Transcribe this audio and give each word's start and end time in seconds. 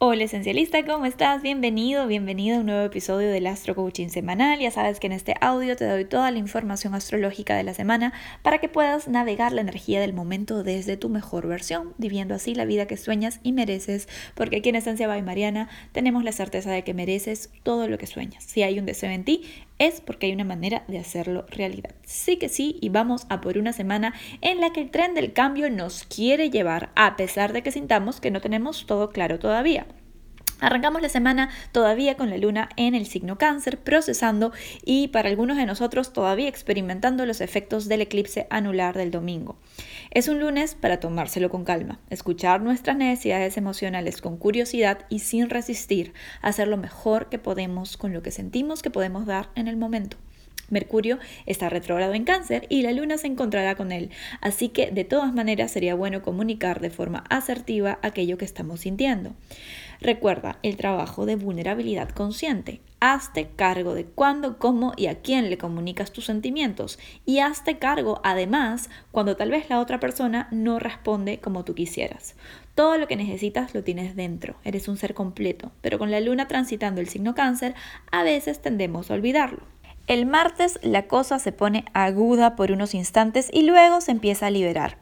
Hola 0.00 0.22
esencialista, 0.22 0.84
¿cómo 0.84 1.06
estás? 1.06 1.42
Bienvenido, 1.42 2.06
bienvenido 2.06 2.56
a 2.56 2.60
un 2.60 2.66
nuevo 2.66 2.84
episodio 2.84 3.32
del 3.32 3.48
Astro 3.48 3.74
Coaching 3.74 4.10
Semanal. 4.10 4.60
Ya 4.60 4.70
sabes 4.70 5.00
que 5.00 5.08
en 5.08 5.12
este 5.12 5.34
audio 5.40 5.74
te 5.74 5.86
doy 5.86 6.04
toda 6.04 6.30
la 6.30 6.38
información 6.38 6.94
astrológica 6.94 7.56
de 7.56 7.64
la 7.64 7.74
semana 7.74 8.12
para 8.42 8.58
que 8.58 8.68
puedas 8.68 9.08
navegar 9.08 9.50
la 9.50 9.60
energía 9.60 10.00
del 10.00 10.12
momento 10.12 10.62
desde 10.62 10.96
tu 10.96 11.08
mejor 11.08 11.48
versión, 11.48 11.94
viviendo 11.98 12.36
así 12.36 12.54
la 12.54 12.64
vida 12.64 12.86
que 12.86 12.96
sueñas 12.96 13.40
y 13.42 13.50
mereces, 13.50 14.08
porque 14.36 14.58
aquí 14.58 14.68
en 14.68 14.76
Esencia 14.76 15.08
by 15.08 15.20
Mariana 15.22 15.68
tenemos 15.90 16.22
la 16.22 16.30
certeza 16.30 16.70
de 16.70 16.84
que 16.84 16.94
mereces 16.94 17.50
todo 17.64 17.88
lo 17.88 17.98
que 17.98 18.06
sueñas. 18.06 18.44
Si 18.44 18.62
hay 18.62 18.78
un 18.78 18.86
deseo 18.86 19.10
en 19.10 19.24
ti, 19.24 19.42
es 19.78 20.00
porque 20.00 20.26
hay 20.26 20.32
una 20.32 20.44
manera 20.44 20.84
de 20.88 20.98
hacerlo 20.98 21.46
realidad. 21.50 21.94
Sí 22.04 22.36
que 22.36 22.48
sí, 22.48 22.78
y 22.80 22.88
vamos 22.88 23.26
a 23.28 23.40
por 23.40 23.58
una 23.58 23.72
semana 23.72 24.14
en 24.40 24.60
la 24.60 24.72
que 24.72 24.80
el 24.80 24.90
tren 24.90 25.14
del 25.14 25.32
cambio 25.32 25.70
nos 25.70 26.04
quiere 26.04 26.50
llevar, 26.50 26.90
a 26.96 27.16
pesar 27.16 27.52
de 27.52 27.62
que 27.62 27.72
sintamos 27.72 28.20
que 28.20 28.30
no 28.30 28.40
tenemos 28.40 28.86
todo 28.86 29.10
claro 29.10 29.38
todavía. 29.38 29.86
Arrancamos 30.60 31.02
la 31.02 31.08
semana 31.08 31.50
todavía 31.70 32.16
con 32.16 32.30
la 32.30 32.36
luna 32.36 32.68
en 32.76 32.96
el 32.96 33.06
signo 33.06 33.38
cáncer, 33.38 33.78
procesando 33.78 34.52
y 34.84 35.08
para 35.08 35.28
algunos 35.28 35.56
de 35.56 35.66
nosotros 35.66 36.12
todavía 36.12 36.48
experimentando 36.48 37.26
los 37.26 37.40
efectos 37.40 37.86
del 37.86 38.00
eclipse 38.00 38.48
anular 38.50 38.96
del 38.96 39.12
domingo. 39.12 39.56
Es 40.18 40.26
un 40.26 40.40
lunes 40.40 40.74
para 40.74 40.98
tomárselo 40.98 41.48
con 41.48 41.62
calma, 41.62 42.00
escuchar 42.10 42.60
nuestras 42.60 42.96
necesidades 42.96 43.56
emocionales 43.56 44.20
con 44.20 44.36
curiosidad 44.36 45.06
y 45.08 45.20
sin 45.20 45.48
resistir, 45.48 46.12
hacer 46.42 46.66
lo 46.66 46.76
mejor 46.76 47.28
que 47.28 47.38
podemos 47.38 47.96
con 47.96 48.12
lo 48.12 48.20
que 48.20 48.32
sentimos 48.32 48.82
que 48.82 48.90
podemos 48.90 49.26
dar 49.26 49.50
en 49.54 49.68
el 49.68 49.76
momento. 49.76 50.16
Mercurio 50.70 51.20
está 51.46 51.68
retrógrado 51.68 52.14
en 52.14 52.24
cáncer 52.24 52.66
y 52.68 52.82
la 52.82 52.90
luna 52.90 53.16
se 53.16 53.28
encontrará 53.28 53.76
con 53.76 53.92
él, 53.92 54.10
así 54.40 54.70
que 54.70 54.90
de 54.90 55.04
todas 55.04 55.32
maneras 55.32 55.70
sería 55.70 55.94
bueno 55.94 56.20
comunicar 56.20 56.80
de 56.80 56.90
forma 56.90 57.22
asertiva 57.30 58.00
aquello 58.02 58.38
que 58.38 58.44
estamos 58.44 58.80
sintiendo. 58.80 59.34
Recuerda 60.00 60.58
el 60.64 60.76
trabajo 60.76 61.26
de 61.26 61.36
vulnerabilidad 61.36 62.08
consciente. 62.08 62.80
Hazte 63.00 63.48
cargo 63.54 63.94
de 63.94 64.04
cuándo, 64.04 64.58
cómo 64.58 64.92
y 64.96 65.06
a 65.06 65.20
quién 65.20 65.50
le 65.50 65.58
comunicas 65.58 66.12
tus 66.12 66.24
sentimientos. 66.24 66.98
Y 67.24 67.38
hazte 67.38 67.78
cargo, 67.78 68.20
además, 68.24 68.90
cuando 69.12 69.36
tal 69.36 69.50
vez 69.50 69.70
la 69.70 69.78
otra 69.78 70.00
persona 70.00 70.48
no 70.50 70.78
responde 70.78 71.38
como 71.38 71.64
tú 71.64 71.74
quisieras. 71.74 72.34
Todo 72.74 72.98
lo 72.98 73.06
que 73.06 73.16
necesitas 73.16 73.74
lo 73.74 73.84
tienes 73.84 74.16
dentro. 74.16 74.56
Eres 74.64 74.88
un 74.88 74.96
ser 74.96 75.14
completo. 75.14 75.70
Pero 75.80 75.98
con 75.98 76.10
la 76.10 76.20
luna 76.20 76.48
transitando 76.48 77.00
el 77.00 77.08
signo 77.08 77.34
cáncer, 77.34 77.74
a 78.10 78.22
veces 78.22 78.60
tendemos 78.60 79.10
a 79.10 79.14
olvidarlo. 79.14 79.60
El 80.08 80.24
martes 80.24 80.80
la 80.82 81.06
cosa 81.06 81.38
se 81.38 81.52
pone 81.52 81.84
aguda 81.92 82.56
por 82.56 82.72
unos 82.72 82.94
instantes 82.94 83.50
y 83.52 83.62
luego 83.62 84.00
se 84.00 84.10
empieza 84.10 84.46
a 84.46 84.50
liberar. 84.50 84.96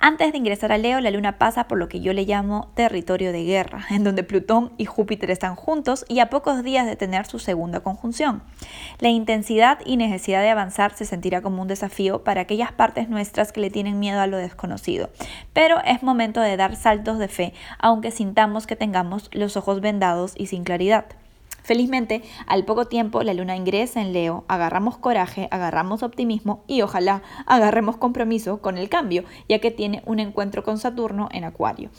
Antes 0.00 0.30
de 0.30 0.38
ingresar 0.38 0.70
a 0.70 0.78
Leo, 0.78 1.00
la 1.00 1.10
luna 1.10 1.38
pasa 1.38 1.66
por 1.66 1.76
lo 1.76 1.88
que 1.88 1.98
yo 1.98 2.12
le 2.12 2.24
llamo 2.24 2.70
territorio 2.74 3.32
de 3.32 3.42
guerra, 3.42 3.84
en 3.90 4.04
donde 4.04 4.22
Plutón 4.22 4.72
y 4.78 4.84
Júpiter 4.84 5.28
están 5.32 5.56
juntos 5.56 6.04
y 6.08 6.20
a 6.20 6.30
pocos 6.30 6.62
días 6.62 6.86
de 6.86 6.94
tener 6.94 7.26
su 7.26 7.40
segunda 7.40 7.80
conjunción. 7.80 8.42
La 9.00 9.08
intensidad 9.08 9.80
y 9.84 9.96
necesidad 9.96 10.42
de 10.42 10.50
avanzar 10.50 10.94
se 10.94 11.04
sentirá 11.04 11.42
como 11.42 11.62
un 11.62 11.68
desafío 11.68 12.22
para 12.22 12.42
aquellas 12.42 12.70
partes 12.70 13.08
nuestras 13.08 13.50
que 13.50 13.60
le 13.60 13.70
tienen 13.70 13.98
miedo 13.98 14.20
a 14.20 14.28
lo 14.28 14.36
desconocido, 14.36 15.10
pero 15.52 15.82
es 15.84 16.04
momento 16.04 16.40
de 16.40 16.56
dar 16.56 16.76
saltos 16.76 17.18
de 17.18 17.26
fe, 17.26 17.52
aunque 17.80 18.12
sintamos 18.12 18.68
que 18.68 18.76
tengamos 18.76 19.28
los 19.32 19.56
ojos 19.56 19.80
vendados 19.80 20.32
y 20.36 20.46
sin 20.46 20.62
claridad. 20.62 21.06
Felizmente, 21.68 22.22
al 22.46 22.64
poco 22.64 22.86
tiempo 22.86 23.22
la 23.22 23.34
luna 23.34 23.54
ingresa 23.54 24.00
en 24.00 24.14
Leo, 24.14 24.46
agarramos 24.48 24.96
coraje, 24.96 25.48
agarramos 25.50 26.02
optimismo 26.02 26.64
y 26.66 26.80
ojalá 26.80 27.20
agarremos 27.44 27.98
compromiso 27.98 28.62
con 28.62 28.78
el 28.78 28.88
cambio, 28.88 29.24
ya 29.50 29.58
que 29.58 29.70
tiene 29.70 30.02
un 30.06 30.18
encuentro 30.18 30.64
con 30.64 30.78
Saturno 30.78 31.28
en 31.30 31.44
Acuario. 31.44 31.90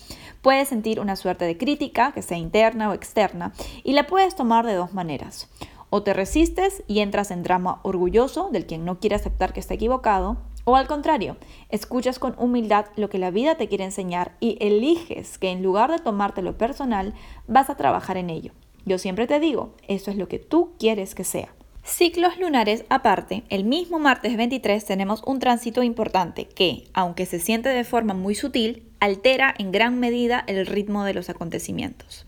Puedes 0.41 0.69
sentir 0.69 0.99
una 0.99 1.15
suerte 1.15 1.45
de 1.45 1.55
crítica, 1.55 2.13
que 2.13 2.23
sea 2.23 2.39
interna 2.39 2.89
o 2.89 2.93
externa, 2.93 3.53
y 3.83 3.93
la 3.93 4.07
puedes 4.07 4.35
tomar 4.35 4.65
de 4.65 4.73
dos 4.73 4.95
maneras. 4.95 5.47
O 5.91 6.01
te 6.01 6.15
resistes 6.15 6.83
y 6.87 7.01
entras 7.01 7.29
en 7.29 7.43
drama 7.43 7.79
orgulloso 7.83 8.49
del 8.51 8.65
quien 8.65 8.85
no 8.85 8.99
quiere 8.99 9.17
aceptar 9.17 9.53
que 9.53 9.59
está 9.59 9.75
equivocado, 9.75 10.37
o 10.63 10.77
al 10.77 10.87
contrario, 10.87 11.37
escuchas 11.69 12.17
con 12.17 12.33
humildad 12.39 12.87
lo 12.95 13.09
que 13.09 13.19
la 13.19 13.29
vida 13.29 13.53
te 13.53 13.67
quiere 13.67 13.83
enseñar 13.83 14.31
y 14.39 14.57
eliges 14.61 15.37
que 15.37 15.51
en 15.51 15.61
lugar 15.61 15.91
de 15.91 15.99
tomártelo 15.99 16.57
personal, 16.57 17.13
vas 17.47 17.69
a 17.69 17.77
trabajar 17.77 18.17
en 18.17 18.31
ello. 18.31 18.51
Yo 18.85 18.97
siempre 18.97 19.27
te 19.27 19.39
digo, 19.39 19.75
eso 19.87 20.11
es 20.11 20.17
lo 20.17 20.27
que 20.27 20.39
tú 20.39 20.73
quieres 20.79 21.15
que 21.15 21.23
sea. 21.23 21.53
Ciclos 21.83 22.37
lunares 22.37 22.85
aparte, 22.89 23.43
el 23.49 23.63
mismo 23.63 23.99
martes 23.99 24.37
23 24.37 24.85
tenemos 24.85 25.23
un 25.25 25.39
tránsito 25.39 25.81
importante 25.81 26.45
que, 26.45 26.83
aunque 26.93 27.25
se 27.25 27.39
siente 27.39 27.69
de 27.69 27.83
forma 27.83 28.13
muy 28.13 28.35
sutil, 28.35 28.83
altera 28.99 29.55
en 29.57 29.71
gran 29.71 29.99
medida 29.99 30.43
el 30.45 30.67
ritmo 30.67 31.03
de 31.03 31.13
los 31.13 31.29
acontecimientos. 31.29 32.27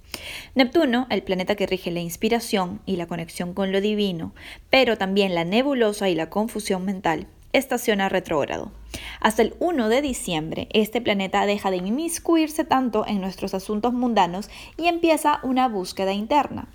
Neptuno, 0.55 1.05
el 1.09 1.21
planeta 1.21 1.55
que 1.55 1.67
rige 1.67 1.91
la 1.91 1.99
inspiración 1.99 2.81
y 2.85 2.95
la 2.95 3.07
conexión 3.07 3.53
con 3.53 3.71
lo 3.71 3.81
divino, 3.81 4.33
pero 4.69 4.97
también 4.97 5.35
la 5.35 5.45
nebulosa 5.45 6.09
y 6.09 6.15
la 6.15 6.29
confusión 6.29 6.83
mental, 6.83 7.27
estaciona 7.53 8.09
retrógrado. 8.09 8.71
Hasta 9.19 9.41
el 9.41 9.55
1 9.59 9.89
de 9.89 10.01
diciembre, 10.01 10.67
este 10.71 11.01
planeta 11.01 11.45
deja 11.45 11.71
de 11.71 11.77
inmiscuirse 11.77 12.63
tanto 12.63 13.05
en 13.07 13.21
nuestros 13.21 13.53
asuntos 13.53 13.93
mundanos 13.93 14.49
y 14.77 14.87
empieza 14.87 15.39
una 15.43 15.67
búsqueda 15.67 16.13
interna. 16.13 16.67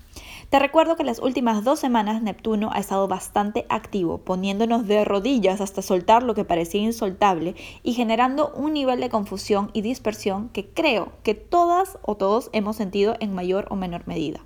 Te 0.51 0.61
recuerdo 0.61 0.95
que 0.95 1.03
las 1.03 1.19
últimas 1.19 1.65
dos 1.65 1.81
semanas 1.81 2.23
Neptuno 2.23 2.71
ha 2.73 2.79
estado 2.79 3.09
bastante 3.09 3.67
activo, 3.69 4.19
poniéndonos 4.19 4.87
de 4.87 5.05
rodillas 5.05 5.61
hasta 5.61 5.83
soltar 5.83 6.23
lo 6.23 6.35
que 6.35 6.45
parecía 6.45 6.81
insoltable 6.81 7.57
y 7.83 7.95
generando 7.95 8.53
un 8.55 8.73
nivel 8.73 9.01
de 9.01 9.09
confusión 9.09 9.71
y 9.73 9.83
dispersión 9.83 10.49
que 10.51 10.69
creo 10.69 11.13
que 11.25 11.35
todas 11.35 11.99
o 12.03 12.17
todos 12.17 12.51
hemos 12.53 12.77
sentido 12.77 13.17
en 13.19 13.35
mayor 13.35 13.67
o 13.71 13.77
menor 13.77 14.07
medida. 14.07 14.41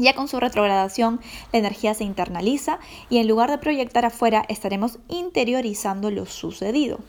Ya 0.00 0.14
con 0.14 0.28
su 0.28 0.40
retrogradación, 0.40 1.20
la 1.52 1.58
energía 1.58 1.92
se 1.92 2.04
internaliza 2.04 2.78
y 3.10 3.18
en 3.18 3.28
lugar 3.28 3.50
de 3.50 3.58
proyectar 3.58 4.06
afuera, 4.06 4.46
estaremos 4.48 4.98
interiorizando 5.08 6.10
lo 6.10 6.24
sucedido. 6.24 7.00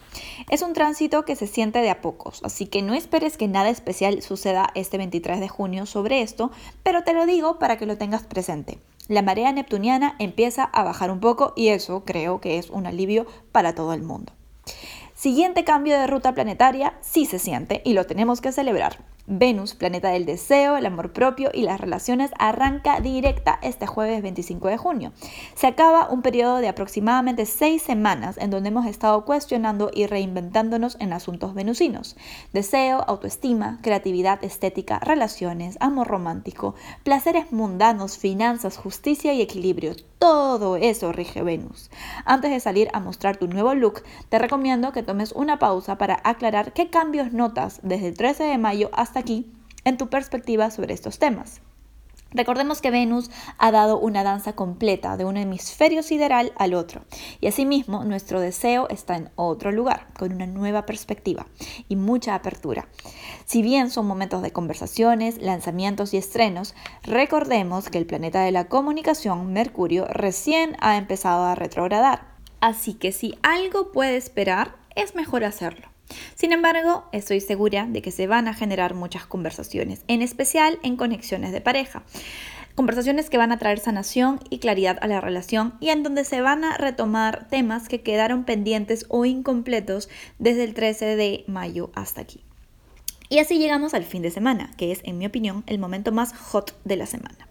Es 0.49 0.61
un 0.61 0.73
tránsito 0.73 1.23
que 1.23 1.37
se 1.37 1.47
siente 1.47 1.79
de 1.79 1.89
a 1.89 2.01
pocos, 2.01 2.41
así 2.43 2.65
que 2.65 2.81
no 2.81 2.93
esperes 2.93 3.37
que 3.37 3.47
nada 3.47 3.69
especial 3.69 4.21
suceda 4.21 4.71
este 4.75 4.97
23 4.97 5.39
de 5.39 5.47
junio 5.47 5.85
sobre 5.85 6.21
esto, 6.21 6.51
pero 6.83 7.05
te 7.05 7.13
lo 7.13 7.25
digo 7.25 7.59
para 7.59 7.77
que 7.77 7.85
lo 7.85 7.97
tengas 7.97 8.23
presente. 8.23 8.77
La 9.07 9.21
marea 9.21 9.53
neptuniana 9.53 10.17
empieza 10.19 10.65
a 10.65 10.83
bajar 10.83 11.11
un 11.11 11.21
poco 11.21 11.53
y 11.55 11.69
eso 11.69 12.03
creo 12.03 12.41
que 12.41 12.57
es 12.57 12.69
un 12.69 12.87
alivio 12.87 13.25
para 13.53 13.73
todo 13.73 13.93
el 13.93 14.03
mundo. 14.03 14.33
Siguiente 15.15 15.63
cambio 15.63 15.97
de 15.97 16.07
ruta 16.07 16.33
planetaria 16.33 16.95
sí 16.99 17.25
se 17.25 17.39
siente 17.39 17.81
y 17.85 17.93
lo 17.93 18.05
tenemos 18.05 18.41
que 18.41 18.51
celebrar. 18.51 19.10
Venus, 19.27 19.75
planeta 19.75 20.09
del 20.09 20.25
deseo, 20.25 20.77
el 20.77 20.85
amor 20.85 21.13
propio 21.13 21.51
y 21.53 21.61
las 21.61 21.79
relaciones, 21.79 22.31
arranca 22.39 22.99
directa 22.99 23.59
este 23.61 23.87
jueves 23.87 24.21
25 24.21 24.67
de 24.67 24.77
junio. 24.77 25.13
Se 25.55 25.67
acaba 25.67 26.09
un 26.09 26.21
periodo 26.21 26.57
de 26.57 26.67
aproximadamente 26.67 27.45
seis 27.45 27.81
semanas 27.81 28.37
en 28.37 28.49
donde 28.49 28.69
hemos 28.69 28.85
estado 28.85 29.23
cuestionando 29.25 29.91
y 29.93 30.07
reinventándonos 30.07 30.97
en 30.99 31.13
asuntos 31.13 31.53
venusinos. 31.53 32.15
Deseo, 32.53 33.03
autoestima, 33.07 33.79
creatividad 33.81 34.43
estética, 34.43 34.99
relaciones, 34.99 35.77
amor 35.79 36.07
romántico, 36.07 36.75
placeres 37.03 37.51
mundanos, 37.51 38.17
finanzas, 38.17 38.77
justicia 38.77 39.33
y 39.33 39.41
equilibrio. 39.41 39.95
Todo 40.19 40.75
eso 40.75 41.11
rige 41.11 41.41
Venus. 41.41 41.89
Antes 42.25 42.51
de 42.51 42.59
salir 42.59 42.89
a 42.93 42.99
mostrar 42.99 43.37
tu 43.37 43.47
nuevo 43.47 43.73
look, 43.73 44.03
te 44.29 44.37
recomiendo 44.37 44.91
que 44.91 45.01
tomes 45.01 45.31
una 45.31 45.57
pausa 45.57 45.97
para 45.97 46.21
aclarar 46.23 46.73
qué 46.73 46.91
cambios 46.91 47.33
notas 47.33 47.79
desde 47.81 48.09
el 48.09 48.17
13 48.17 48.43
de 48.43 48.57
mayo 48.59 48.91
hasta 48.93 49.10
aquí 49.19 49.51
en 49.83 49.97
tu 49.97 50.09
perspectiva 50.09 50.71
sobre 50.71 50.93
estos 50.93 51.19
temas. 51.19 51.61
Recordemos 52.33 52.81
que 52.81 52.91
Venus 52.91 53.29
ha 53.57 53.71
dado 53.71 53.99
una 53.99 54.23
danza 54.23 54.53
completa 54.53 55.17
de 55.17 55.25
un 55.25 55.35
hemisferio 55.35 56.01
sideral 56.01 56.53
al 56.55 56.73
otro 56.73 57.01
y 57.41 57.47
asimismo 57.47 58.05
nuestro 58.05 58.39
deseo 58.39 58.87
está 58.87 59.17
en 59.17 59.29
otro 59.35 59.73
lugar, 59.73 60.07
con 60.17 60.31
una 60.31 60.47
nueva 60.47 60.85
perspectiva 60.85 61.45
y 61.89 61.97
mucha 61.97 62.33
apertura. 62.33 62.87
Si 63.45 63.61
bien 63.61 63.89
son 63.89 64.07
momentos 64.07 64.41
de 64.43 64.51
conversaciones, 64.51 65.41
lanzamientos 65.41 66.13
y 66.13 66.17
estrenos, 66.17 66.73
recordemos 67.03 67.89
que 67.89 67.97
el 67.97 68.05
planeta 68.05 68.43
de 68.43 68.53
la 68.53 68.69
comunicación, 68.69 69.51
Mercurio, 69.51 70.05
recién 70.05 70.77
ha 70.79 70.95
empezado 70.95 71.43
a 71.43 71.55
retrogradar. 71.55 72.31
Así 72.61 72.93
que 72.93 73.11
si 73.11 73.37
algo 73.43 73.91
puede 73.91 74.15
esperar, 74.15 74.75
es 74.95 75.15
mejor 75.15 75.43
hacerlo. 75.43 75.90
Sin 76.35 76.51
embargo, 76.51 77.05
estoy 77.11 77.41
segura 77.41 77.87
de 77.87 78.01
que 78.01 78.11
se 78.11 78.27
van 78.27 78.47
a 78.47 78.53
generar 78.53 78.93
muchas 78.93 79.25
conversaciones, 79.25 80.03
en 80.07 80.21
especial 80.21 80.79
en 80.83 80.95
conexiones 80.95 81.51
de 81.51 81.61
pareja. 81.61 82.03
Conversaciones 82.75 83.29
que 83.29 83.37
van 83.37 83.51
a 83.51 83.57
traer 83.57 83.79
sanación 83.79 84.39
y 84.49 84.59
claridad 84.59 84.97
a 85.01 85.07
la 85.07 85.21
relación 85.21 85.73
y 85.79 85.89
en 85.89 86.03
donde 86.03 86.23
se 86.23 86.41
van 86.41 86.63
a 86.63 86.77
retomar 86.77 87.47
temas 87.49 87.89
que 87.89 88.01
quedaron 88.01 88.45
pendientes 88.45 89.05
o 89.09 89.25
incompletos 89.25 90.09
desde 90.39 90.63
el 90.63 90.73
13 90.73 91.15
de 91.15 91.43
mayo 91.47 91.91
hasta 91.95 92.21
aquí. 92.21 92.43
Y 93.31 93.39
así 93.39 93.59
llegamos 93.59 93.93
al 93.93 94.03
fin 94.03 94.21
de 94.21 94.29
semana, 94.29 94.71
que 94.75 94.91
es, 94.91 94.99
en 95.05 95.17
mi 95.17 95.25
opinión, 95.25 95.63
el 95.65 95.79
momento 95.79 96.11
más 96.11 96.33
hot 96.33 96.77
de 96.83 96.97
la 96.97 97.05
semana. 97.05 97.47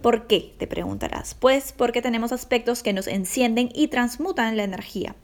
¿Por 0.00 0.28
qué? 0.28 0.54
Te 0.58 0.68
preguntarás. 0.68 1.34
Pues 1.34 1.72
porque 1.72 2.02
tenemos 2.02 2.30
aspectos 2.30 2.84
que 2.84 2.92
nos 2.92 3.08
encienden 3.08 3.68
y 3.74 3.88
transmutan 3.88 4.56
la 4.56 4.62
energía. 4.62 5.16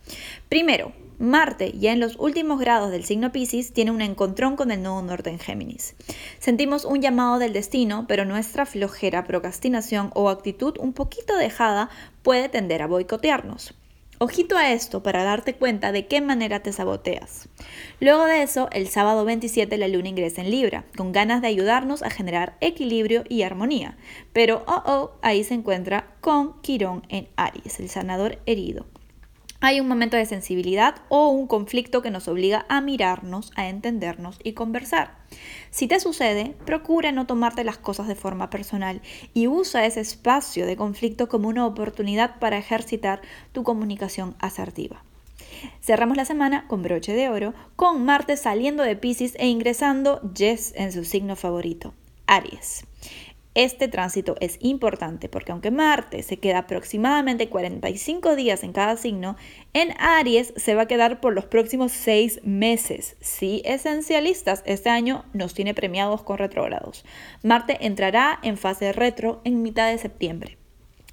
Primero, 0.49 0.93
Marte, 1.21 1.75
ya 1.79 1.93
en 1.93 2.01
los 2.01 2.17
últimos 2.19 2.59
grados 2.59 2.91
del 2.91 3.05
signo 3.05 3.31
Pisces, 3.31 3.75
tiene 3.75 3.91
un 3.91 4.01
encontrón 4.01 4.57
con 4.57 4.71
el 4.71 4.81
nodo 4.81 5.03
norte 5.03 5.29
en 5.29 5.39
Géminis. 5.39 5.95
Sentimos 6.39 6.87
un 6.87 7.03
llamado 7.03 7.39
del 7.39 7.53
destino, 7.53 8.07
pero 8.09 8.25
nuestra 8.25 8.65
flojera, 8.65 9.25
procrastinación 9.25 10.13
o 10.15 10.31
actitud 10.31 10.79
un 10.79 10.95
poquito 10.95 11.37
dejada 11.37 11.91
puede 12.23 12.49
tender 12.49 12.81
a 12.81 12.87
boicotearnos. 12.87 13.75
Ojito 14.17 14.57
a 14.57 14.73
esto 14.73 15.03
para 15.03 15.23
darte 15.23 15.53
cuenta 15.53 15.93
de 15.93 16.07
qué 16.07 16.23
manera 16.23 16.63
te 16.63 16.73
saboteas. 16.73 17.51
Luego 18.01 18.25
de 18.25 18.41
eso, 18.43 18.71
el 18.73 18.89
sábado 18.89 19.27
27 19.27 19.77
la 19.77 19.89
luna 19.89 20.09
ingresa 20.09 20.41
en 20.41 20.51
Libra, 20.51 20.87
con 20.97 21.13
ganas 21.13 21.43
de 21.43 21.49
ayudarnos 21.49 22.03
a 22.03 22.09
generar 22.09 22.57
equilibrio 22.63 23.25
y 23.29 23.43
armonía. 23.43 23.99
Pero, 24.33 24.65
oh, 24.67 24.83
oh, 24.87 25.11
ahí 25.21 25.45
se 25.45 25.53
encuentra 25.53 26.15
con 26.23 26.63
Quirón 26.63 27.03
en 27.11 27.29
Aries, 27.37 27.79
el 27.79 27.91
sanador 27.91 28.39
herido 28.47 28.87
hay 29.61 29.81
un 29.81 29.89
momento 29.89 30.17
de 30.17 30.27
sensibilidad 30.27 30.97
o 31.09 31.29
un 31.29 31.47
conflicto 31.47 32.03
que 32.03 32.11
nos 32.11 32.29
obliga 32.29 32.65
a 32.69 32.81
mirarnos, 32.81 33.53
a 33.57 33.69
entendernos 33.69 34.39
y 34.43 34.53
conversar. 34.53 35.19
Si 35.71 35.87
te 35.87 36.01
sucede, 36.01 36.57
procura 36.65 37.13
no 37.13 37.27
tomarte 37.27 37.63
las 37.63 37.79
cosas 37.79 38.09
de 38.09 38.15
forma 38.15 38.51
personal 38.51 39.03
y 39.35 39.47
usa 39.47 39.85
ese 39.85 40.01
espacio 40.01 40.67
de 40.67 40.77
conflicto 40.77 41.29
como 41.29 41.49
una 41.49 41.67
oportunidad 41.67 42.39
para 42.39 42.59
ejercitar 42.59 43.21
tu 43.53 43.63
comunicación 43.63 44.35
asertiva. 44.41 45.05
Cerramos 45.83 46.17
la 46.17 46.25
semana 46.25 46.67
con 46.67 46.83
broche 46.83 47.13
de 47.13 47.29
oro, 47.29 47.53
con 47.77 48.05
Marte 48.05 48.37
saliendo 48.37 48.83
de 48.83 48.97
Pisces 48.97 49.35
e 49.39 49.47
ingresando 49.47 50.21
Jess 50.35 50.73
en 50.75 50.91
su 50.91 51.05
signo 51.05 51.37
favorito, 51.37 51.93
Aries. 52.27 52.87
Este 53.61 53.89
tránsito 53.89 54.37
es 54.41 54.57
importante 54.61 55.29
porque 55.29 55.53
aunque 55.53 55.71
Marte 55.71 56.23
se 56.23 56.39
queda 56.39 56.61
aproximadamente 56.61 57.51
45 57.51 58.35
días 58.35 58.65
en 58.65 58.73
cada 58.73 58.97
signo, 58.97 59.37
en 59.75 59.93
Aries 59.99 60.55
se 60.57 60.75
va 60.75 60.83
a 60.85 60.87
quedar 60.87 61.21
por 61.21 61.35
los 61.35 61.45
próximos 61.45 61.93
6 61.93 62.41
meses. 62.43 63.19
Sí, 63.21 63.61
esencialistas, 63.67 64.63
este 64.65 64.89
año 64.89 65.27
nos 65.35 65.53
tiene 65.53 65.75
premiados 65.75 66.23
con 66.23 66.39
retrógrados. 66.39 67.05
Marte 67.43 67.77
entrará 67.85 68.39
en 68.43 68.57
fase 68.57 68.95
retro 68.95 69.43
en 69.45 69.61
mitad 69.61 69.91
de 69.91 69.99
septiembre. 69.99 70.60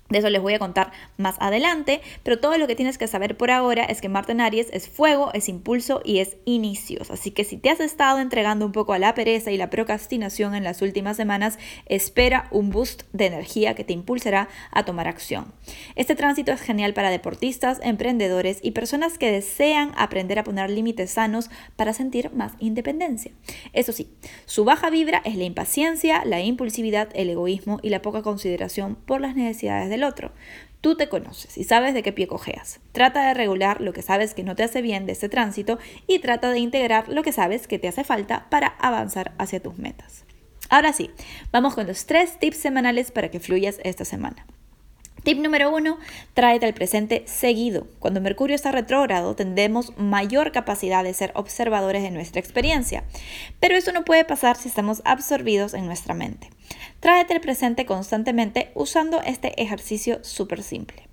De 0.10 0.20
eso 0.20 0.30
les 0.30 0.42
voy 0.42 0.54
a 0.54 0.60
contar 0.60 0.92
más 1.18 1.36
adelante, 1.40 2.02
pero 2.24 2.40
todo 2.40 2.58
lo 2.58 2.68
que 2.68 2.76
tienes 2.76 2.98
que 2.98 3.08
saber 3.08 3.36
por 3.36 3.52
ahora 3.52 3.84
es 3.84 4.00
que 4.00 4.10
Marte 4.10 4.32
en 4.32 4.42
Aries 4.42 4.68
es 4.72 4.88
fuego, 4.88 5.32
es 5.34 5.50
impulso 5.50 6.02
y 6.06 6.20
es 6.20 6.38
inicios. 6.46 7.12
Así 7.12 7.32
que 7.32 7.44
si 7.44 7.58
te 7.58 7.70
has 7.70 7.80
estado 7.80 8.20
entregando 8.20 8.66
un 8.66 8.72
poco 8.72 8.94
a 8.94 9.00
la 9.00 9.14
pereza 9.14 9.52
y 9.52 9.58
la 9.58 9.70
procrastinación 9.70 10.56
en 10.56 10.64
las 10.64 10.82
últimas 10.82 11.18
semanas, 11.18 11.60
espera 11.88 12.48
un 12.52 12.70
boost 12.70 13.04
de 13.12 13.26
energía 13.26 13.76
que 13.76 13.84
te 13.84 13.94
impulsará 13.94 14.48
a 14.72 14.86
tomar 14.86 15.08
acción. 15.08 15.54
Este 15.96 16.16
tránsito 16.16 16.52
es 16.52 16.62
genial 16.62 16.94
para 16.94 17.10
deportistas, 17.10 17.80
emprendedores 17.84 18.60
y 18.62 18.72
personas 18.72 19.18
que 19.18 19.32
desean 19.32 19.92
aprender 19.98 20.40
a 20.40 20.44
poner 20.44 20.70
límites 20.70 21.12
sanos 21.12 21.50
para 21.76 21.94
sentir 21.94 22.32
más 22.34 22.54
independencia. 22.60 23.32
Eso 23.74 23.92
sí, 23.92 24.10
su 24.46 24.64
baja 24.64 24.90
vibra 24.90 25.22
es 25.26 25.36
la 25.36 25.44
impaciencia, 25.44 26.24
la 26.26 26.42
impulsividad, 26.42 27.10
el 27.14 27.30
egoísmo 27.30 27.80
y 27.82 27.90
la 27.90 28.02
poca 28.02 28.22
consideración 28.22 28.96
por 28.96 29.22
las 29.22 29.36
necesidades 29.36 29.90
de 29.90 29.97
otro. 30.04 30.32
Tú 30.82 30.96
te 30.96 31.10
conoces 31.10 31.58
y 31.58 31.64
sabes 31.64 31.94
de 31.94 32.04
qué 32.04 32.12
pie 32.12 32.28
cojeas. 32.28 32.80
Trata 32.92 33.28
de 33.28 33.34
regular 33.34 33.82
lo 33.82 33.94
que 33.94 34.02
sabes 34.02 34.34
que 34.34 34.44
no 34.44 34.56
te 34.56 34.64
hace 34.64 34.82
bien 34.82 35.06
de 35.06 35.14
este 35.14 35.30
tránsito 35.30 35.80
y 36.08 36.20
trata 36.20 36.52
de 36.52 36.60
integrar 36.60 37.10
lo 37.10 37.24
que 37.24 37.32
sabes 37.32 37.68
que 37.68 37.80
te 37.80 37.88
hace 37.88 38.04
falta 38.04 38.48
para 38.50 38.68
avanzar 38.80 39.34
hacia 39.38 39.62
tus 39.62 39.78
metas. 39.78 40.24
Ahora 40.70 40.94
sí, 40.94 41.12
vamos 41.52 41.76
con 41.76 41.88
los 41.88 42.06
tres 42.06 42.38
tips 42.40 42.58
semanales 42.58 43.12
para 43.12 43.32
que 43.32 43.40
fluyas 43.40 43.80
esta 43.84 44.06
semana. 44.06 44.46
Tip 45.28 45.40
número 45.40 45.76
uno, 45.76 45.98
tráete 46.34 46.66
al 46.66 46.74
presente 46.74 47.24
seguido. 47.26 47.86
Cuando 48.00 48.22
Mercurio 48.22 48.56
está 48.56 48.72
retrógrado, 48.72 49.36
tendremos 49.36 49.92
mayor 49.98 50.54
capacidad 50.54 51.04
de 51.04 51.14
ser 51.14 51.34
observadores 51.36 52.02
de 52.02 52.12
nuestra 52.12 52.40
experiencia. 52.40 53.04
Pero 53.60 53.76
eso 53.76 53.92
no 53.92 54.06
puede 54.06 54.24
pasar 54.24 54.56
si 54.56 54.70
estamos 54.70 55.02
absorbidos 55.04 55.74
en 55.74 55.86
nuestra 55.86 56.14
mente. 56.14 56.50
Tráete 57.02 57.34
al 57.34 57.42
presente 57.42 57.86
constantemente 57.86 58.72
usando 58.74 59.22
este 59.22 59.62
ejercicio 59.62 60.24
súper 60.24 60.64
simple. 60.64 61.10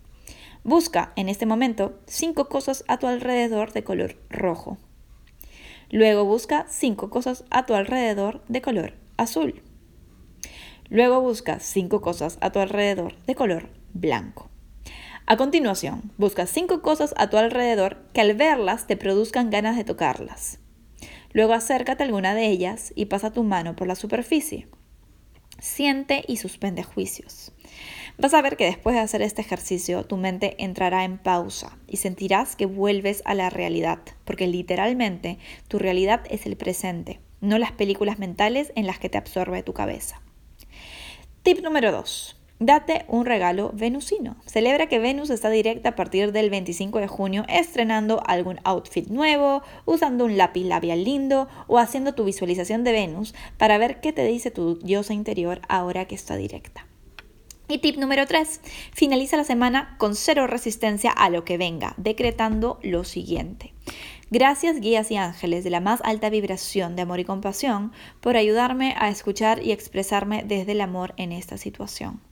Busca 0.62 1.12
en 1.16 1.28
este 1.28 1.44
momento 1.44 1.98
cinco 2.06 2.48
cosas 2.48 2.84
a 2.86 2.98
tu 2.98 3.08
alrededor 3.08 3.72
de 3.72 3.82
color 3.82 4.14
rojo. 4.30 4.78
Luego 5.90 6.24
busca 6.24 6.66
cinco 6.68 7.10
cosas 7.10 7.42
a 7.50 7.66
tu 7.66 7.74
alrededor 7.74 8.44
de 8.46 8.62
color 8.62 8.94
azul. 9.16 9.60
Luego 10.88 11.20
busca 11.20 11.58
cinco 11.58 12.00
cosas 12.00 12.38
a 12.40 12.52
tu 12.52 12.60
alrededor 12.60 13.16
de 13.26 13.34
color 13.34 13.83
blanco. 13.94 14.50
A 15.26 15.38
continuación, 15.38 16.12
busca 16.18 16.46
cinco 16.46 16.82
cosas 16.82 17.14
a 17.16 17.30
tu 17.30 17.38
alrededor 17.38 17.96
que 18.12 18.20
al 18.20 18.34
verlas 18.34 18.86
te 18.86 18.98
produzcan 18.98 19.48
ganas 19.48 19.76
de 19.76 19.84
tocarlas. 19.84 20.58
Luego 21.32 21.54
acércate 21.54 22.02
a 22.02 22.06
alguna 22.06 22.34
de 22.34 22.46
ellas 22.48 22.92
y 22.94 23.06
pasa 23.06 23.32
tu 23.32 23.42
mano 23.42 23.74
por 23.74 23.88
la 23.88 23.94
superficie. 23.94 24.68
Siente 25.58 26.24
y 26.28 26.36
suspende 26.36 26.82
juicios. 26.82 27.52
Vas 28.18 28.34
a 28.34 28.42
ver 28.42 28.56
que 28.56 28.66
después 28.66 28.94
de 28.94 29.00
hacer 29.00 29.22
este 29.22 29.40
ejercicio 29.40 30.04
tu 30.04 30.16
mente 30.16 30.62
entrará 30.62 31.04
en 31.04 31.18
pausa 31.18 31.78
y 31.88 31.96
sentirás 31.96 32.54
que 32.54 32.66
vuelves 32.66 33.22
a 33.24 33.34
la 33.34 33.50
realidad, 33.50 34.00
porque 34.24 34.46
literalmente 34.46 35.38
tu 35.66 35.78
realidad 35.78 36.20
es 36.28 36.46
el 36.46 36.56
presente, 36.56 37.20
no 37.40 37.58
las 37.58 37.72
películas 37.72 38.18
mentales 38.18 38.72
en 38.76 38.86
las 38.86 38.98
que 38.98 39.08
te 39.08 39.18
absorbe 39.18 39.62
tu 39.62 39.72
cabeza. 39.72 40.20
Tip 41.42 41.60
número 41.62 41.90
2. 41.92 42.43
Date 42.66 43.04
un 43.08 43.26
regalo 43.26 43.72
venusino. 43.74 44.36
Celebra 44.46 44.86
que 44.86 44.98
Venus 44.98 45.28
está 45.28 45.50
directa 45.50 45.90
a 45.90 45.96
partir 45.96 46.32
del 46.32 46.48
25 46.48 46.98
de 46.98 47.08
junio 47.08 47.44
estrenando 47.46 48.22
algún 48.26 48.58
outfit 48.64 49.06
nuevo, 49.08 49.60
usando 49.84 50.24
un 50.24 50.38
lápiz 50.38 50.64
labial 50.64 51.04
lindo 51.04 51.46
o 51.66 51.76
haciendo 51.76 52.14
tu 52.14 52.24
visualización 52.24 52.82
de 52.82 52.92
Venus 52.92 53.34
para 53.58 53.76
ver 53.76 54.00
qué 54.00 54.14
te 54.14 54.24
dice 54.24 54.50
tu 54.50 54.78
diosa 54.78 55.12
interior 55.12 55.60
ahora 55.68 56.06
que 56.06 56.14
está 56.14 56.36
directa. 56.36 56.86
Y 57.68 57.80
tip 57.80 57.98
número 57.98 58.26
3. 58.26 58.62
Finaliza 58.94 59.36
la 59.36 59.44
semana 59.44 59.96
con 59.98 60.14
cero 60.14 60.46
resistencia 60.46 61.10
a 61.10 61.28
lo 61.28 61.44
que 61.44 61.58
venga, 61.58 61.92
decretando 61.98 62.78
lo 62.82 63.04
siguiente. 63.04 63.74
Gracias 64.30 64.80
guías 64.80 65.10
y 65.10 65.18
ángeles 65.18 65.64
de 65.64 65.70
la 65.70 65.80
más 65.80 66.00
alta 66.02 66.30
vibración 66.30 66.96
de 66.96 67.02
amor 67.02 67.20
y 67.20 67.26
compasión 67.26 67.92
por 68.22 68.38
ayudarme 68.38 68.94
a 68.96 69.10
escuchar 69.10 69.62
y 69.62 69.72
expresarme 69.72 70.44
desde 70.46 70.72
el 70.72 70.80
amor 70.80 71.12
en 71.18 71.30
esta 71.30 71.58
situación. 71.58 72.22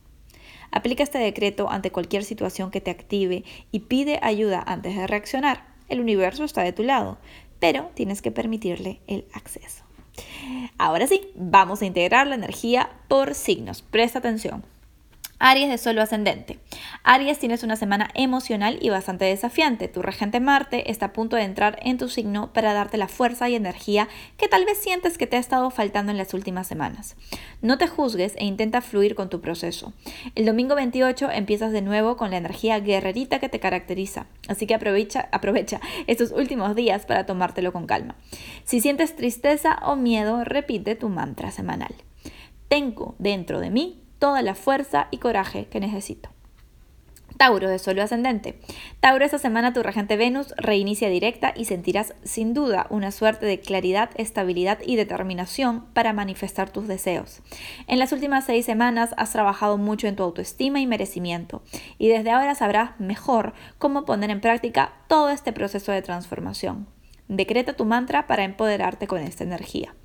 Aplica 0.73 1.03
este 1.03 1.19
decreto 1.19 1.69
ante 1.69 1.91
cualquier 1.91 2.23
situación 2.23 2.71
que 2.71 2.81
te 2.81 2.89
active 2.89 3.43
y 3.71 3.81
pide 3.81 4.19
ayuda 4.23 4.63
antes 4.65 4.95
de 4.95 5.05
reaccionar. 5.05 5.67
El 5.87 6.01
universo 6.01 6.43
está 6.43 6.63
de 6.63 6.73
tu 6.73 6.81
lado, 6.81 7.19
pero 7.59 7.91
tienes 7.93 8.23
que 8.23 8.31
permitirle 8.31 8.99
el 9.05 9.25
acceso. 9.33 9.83
Ahora 10.79 11.05
sí, 11.05 11.29
vamos 11.35 11.83
a 11.83 11.85
integrar 11.85 12.25
la 12.25 12.33
energía 12.33 12.89
por 13.07 13.35
signos. 13.35 13.83
Presta 13.83 14.17
atención. 14.17 14.63
Aries 15.45 15.67
de 15.67 15.77
solo 15.77 16.01
ascendente. 16.01 16.59
Aries 17.03 17.37
tienes 17.37 17.63
una 17.63 17.75
semana 17.75 18.09
emocional 18.13 18.77
y 18.79 18.89
bastante 18.89 19.25
desafiante. 19.25 19.89
Tu 19.89 20.01
regente 20.01 20.39
Marte 20.39 20.89
está 20.89 21.07
a 21.07 21.11
punto 21.11 21.35
de 21.35 21.41
entrar 21.41 21.79
en 21.81 21.97
tu 21.97 22.07
signo 22.07 22.53
para 22.53 22.71
darte 22.71 22.95
la 22.95 23.09
fuerza 23.09 23.49
y 23.49 23.55
energía 23.55 24.07
que 24.37 24.47
tal 24.47 24.63
vez 24.63 24.77
sientes 24.77 25.17
que 25.17 25.27
te 25.27 25.35
ha 25.35 25.41
estado 25.41 25.69
faltando 25.69 26.13
en 26.13 26.17
las 26.17 26.33
últimas 26.33 26.65
semanas. 26.65 27.17
No 27.61 27.77
te 27.77 27.87
juzgues 27.87 28.35
e 28.37 28.45
intenta 28.45 28.79
fluir 28.79 29.15
con 29.15 29.29
tu 29.29 29.41
proceso. 29.41 29.91
El 30.35 30.45
domingo 30.45 30.75
28 30.75 31.29
empiezas 31.31 31.73
de 31.73 31.81
nuevo 31.81 32.15
con 32.15 32.31
la 32.31 32.37
energía 32.37 32.79
guerrerita 32.79 33.39
que 33.39 33.49
te 33.49 33.59
caracteriza, 33.59 34.27
así 34.47 34.65
que 34.65 34.75
aprovecha, 34.75 35.27
aprovecha 35.33 35.81
estos 36.07 36.31
últimos 36.31 36.73
días 36.73 37.05
para 37.05 37.25
tomártelo 37.25 37.73
con 37.73 37.85
calma. 37.85 38.15
Si 38.63 38.79
sientes 38.79 39.17
tristeza 39.17 39.79
o 39.83 39.97
miedo, 39.97 40.45
repite 40.45 40.95
tu 40.95 41.09
mantra 41.09 41.51
semanal. 41.51 41.93
Tengo 42.69 43.15
dentro 43.19 43.59
de 43.59 43.71
mí 43.71 44.02
toda 44.19 44.41
la 44.41 44.55
fuerza 44.55 45.07
y 45.11 45.17
coraje 45.17 45.67
que 45.67 45.79
necesito. 45.79 46.29
Tauro 47.37 47.67
de 47.67 47.79
solo 47.79 48.03
ascendente. 48.03 48.59
Tauro, 48.99 49.25
esta 49.25 49.39
semana 49.39 49.73
tu 49.73 49.81
regente 49.83 50.17
Venus 50.17 50.53
reinicia 50.57 51.09
directa 51.09 51.53
y 51.55 51.65
sentirás 51.65 52.13
sin 52.23 52.53
duda 52.53 52.87
una 52.89 53.11
suerte 53.11 53.45
de 53.45 53.59
claridad, 53.59 54.11
estabilidad 54.15 54.79
y 54.85 54.95
determinación 54.95 55.85
para 55.93 56.13
manifestar 56.13 56.69
tus 56.69 56.87
deseos. 56.87 57.41
En 57.87 57.99
las 57.99 58.11
últimas 58.11 58.45
seis 58.45 58.65
semanas 58.65 59.13
has 59.17 59.31
trabajado 59.31 59.77
mucho 59.77 60.07
en 60.07 60.15
tu 60.15 60.23
autoestima 60.23 60.79
y 60.79 60.87
merecimiento 60.87 61.63
y 61.97 62.07
desde 62.07 62.31
ahora 62.31 62.55
sabrás 62.55 62.99
mejor 62.99 63.53
cómo 63.77 64.05
poner 64.05 64.29
en 64.29 64.41
práctica 64.41 64.93
todo 65.07 65.29
este 65.29 65.53
proceso 65.53 65.91
de 65.91 66.01
transformación. 66.01 66.87
Decreta 67.27 67.73
tu 67.73 67.85
mantra 67.85 68.27
para 68.27 68.43
empoderarte 68.43 69.07
con 69.07 69.21
esta 69.21 69.43
energía. 69.43 69.95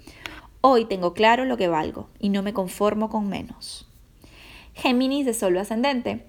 Hoy 0.60 0.86
tengo 0.86 1.14
claro 1.14 1.44
lo 1.44 1.56
que 1.56 1.68
valgo 1.68 2.08
y 2.18 2.30
no 2.30 2.42
me 2.42 2.52
conformo 2.52 3.10
con 3.10 3.28
menos. 3.28 3.87
Géminis 4.80 5.26
de 5.26 5.34
solo 5.34 5.58
ascendente. 5.58 6.24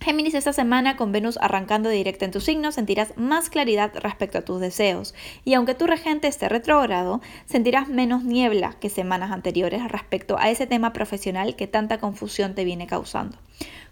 Géminis, 0.00 0.34
esta 0.34 0.52
semana 0.52 0.96
con 0.96 1.12
Venus 1.12 1.38
arrancando 1.40 1.88
directa 1.88 2.24
en 2.24 2.32
tu 2.32 2.40
signo, 2.40 2.72
sentirás 2.72 3.16
más 3.16 3.48
claridad 3.48 3.92
respecto 3.94 4.38
a 4.38 4.44
tus 4.44 4.60
deseos. 4.60 5.14
Y 5.44 5.54
aunque 5.54 5.76
tu 5.76 5.86
regente 5.86 6.26
esté 6.26 6.48
retrógrado, 6.48 7.20
sentirás 7.44 7.88
menos 7.88 8.24
niebla 8.24 8.74
que 8.80 8.90
semanas 8.90 9.30
anteriores 9.30 9.88
respecto 9.88 10.36
a 10.36 10.50
ese 10.50 10.66
tema 10.66 10.92
profesional 10.92 11.54
que 11.54 11.68
tanta 11.68 11.98
confusión 11.98 12.56
te 12.56 12.64
viene 12.64 12.88
causando. 12.88 13.38